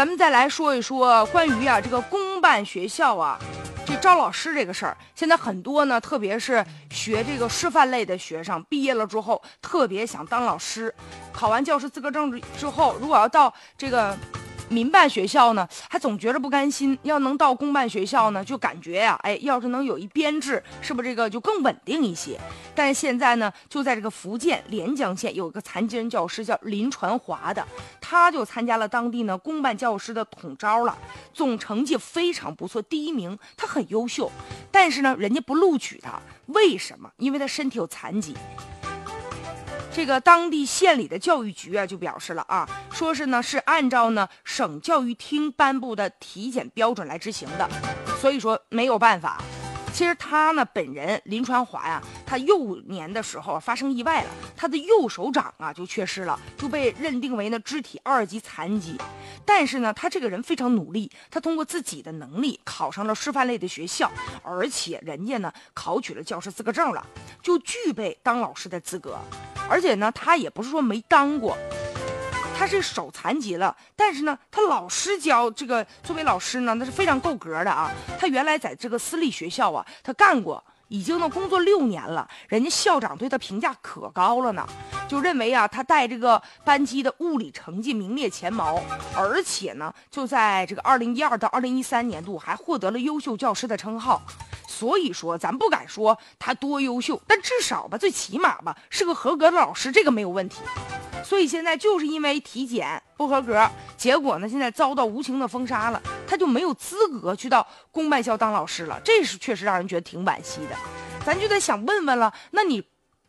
[0.00, 3.38] 咱们再来说一说关于啊这个公办学校啊，
[3.84, 4.96] 这招老师这个事儿。
[5.14, 10.94] 现在很多呢，特别是学这个师范类的学生，毕业了之后特别想当老师，
[11.34, 14.16] 考完教师资格证之后，如果要到这个。
[14.70, 22.38] 民办学校呢，还总觉着不甘心；要能到公办学校呢，就感觉呀，哎，要是能有一编制，是不是这个就更稳定一些？
[22.72, 27.66] 但是现在呢，就在这个福建连江县有一个残疾人教师叫林传华的，
[28.00, 30.96] 他就参加了当地呢公办教师的统招了，
[31.34, 34.30] 总成绩非常不错，第一名，他很优秀。
[34.70, 37.10] 但是呢，人家不录取他，为什么？
[37.16, 38.36] 因为他身体有残疾。
[40.00, 47.68] 这个当地县里的教育局啊，就表示了啊，说是呢是按照呢省教育厅颁布的体检标准来执行的，
[48.18, 49.42] 所以说没有办法。
[49.92, 58.96] 其实他呢本人林传华呀，他幼年的时候发生意外了，他的右手掌啊就缺失了，就被认定为呢肢体二级残疾。
[59.44, 64.10] 但是呢，他这个人非常努力，他通过自己的能力考上了师范类的学校，
[64.42, 67.04] 而且人家呢考取了教师资格证了，
[67.42, 69.18] 就具备当老师的资格。
[69.68, 71.56] 而且呢，他也不是说没当过，
[72.60, 77.90] 他是手残疾了，但是呢，他老师教这个作为老师呢，那是非常够格的啊。
[78.18, 84.66] 他原来在这个私立学校啊，他干过，已经呢工作六年了，人家校长对他评价可高了呢，
[85.08, 88.78] 就认为啊，他带这个班级的物理成绩名列前茅，
[89.16, 94.20] 而且呢，就在这个二零一二到二零一三年度还获得了优秀教师的称号。
[94.68, 100.60] 所以说，咱不敢说他多优秀，但至少吧，最起码吧，是个合格的老师，这个没有问题。
[101.24, 109.00] 所以现在就是因为体检不合格，结果呢，现在遭到无情的封杀了，他就没有资格去到公办校当老师了。
[109.04, 110.76] 这是确实让人觉得挺惋惜的。
[111.24, 112.82] 咱就得想问问了，那你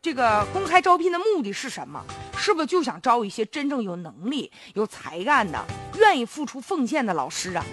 [0.00, 2.04] 这个公开招聘的目的是什么？
[2.36, 5.64] 是不是就想招一些真正有能力、有才干的、
[5.96, 7.64] 愿意付出奉献的老师啊？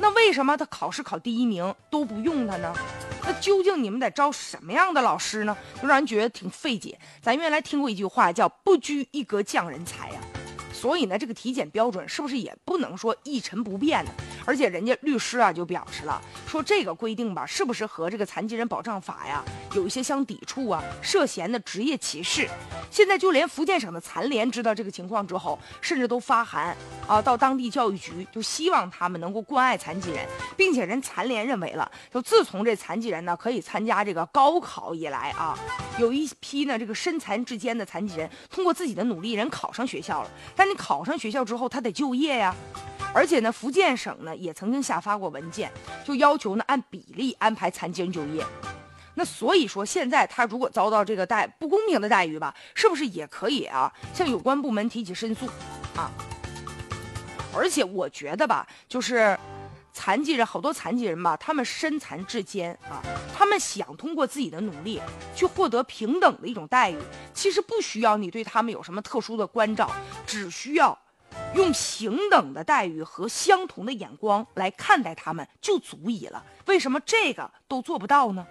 [0.00, 2.74] 那为什么他考试考第一名都不用他呢？
[3.24, 5.56] 那究竟你们得招什么样的老师呢？
[5.80, 6.98] 就让人觉得挺费解。
[7.20, 10.20] 咱原来听过一句话叫“不拘一格降人才”呀。
[10.72, 14.10] 所以呢，这个体检标准是不是也不能说一成不变呢？
[14.44, 19.42] 而且人家律师啊就表示了，说这个规定吧，是不是和这个残疾人保障法呀
[19.74, 20.82] 有一些相抵触啊？
[21.00, 22.46] 涉嫌的职业歧视。
[22.90, 26.76] 现在就连福建省的残联知道这个情况之后，甚至都发函
[27.06, 35.58] 啊到当地教育局，就希望他们能够关爱残疾人，并且人残联认为了，就自从这残疾人呢可以参加这个高考以来啊，
[35.98, 40.72] 有一批呢这个身残志坚的残疾人通过自己的努力，人考上学校了，但你。
[40.82, 42.52] 考上学校之后，他得就业呀，
[43.14, 45.70] 而且呢，福建省呢也曾经下发过文件，
[46.04, 48.44] 就要求呢按比例安排残疾人就业。
[49.14, 55.46] 那所以说，现在他如果遭到这个待不公平的待遇吧，是不是也可以啊向有关部门提起申诉
[55.94, 56.10] 啊？
[57.54, 59.38] 而且我觉得吧，就是
[59.92, 63.02] 残疾人好多残疾人吧，他们身残志坚啊，
[63.36, 64.98] 他们想通过自己的努力
[65.36, 66.96] 去获得平等的一种待遇。
[67.34, 69.92] 其实不需要你对他们有什么特殊的关照，
[70.26, 70.98] 只需要
[71.54, 76.42] 用平等的待遇和相同的眼光来看待他们就足以了。
[76.66, 78.46] 为什么这个都做不到呢？